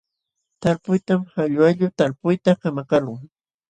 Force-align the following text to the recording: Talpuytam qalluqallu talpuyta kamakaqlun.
Talpuytam 0.61 1.21
qalluqallu 1.33 1.87
talpuyta 1.97 2.51
kamakaqlun. 2.61 3.21